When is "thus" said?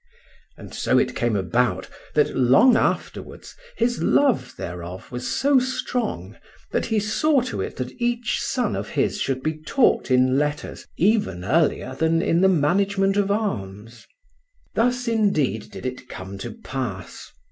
14.73-15.07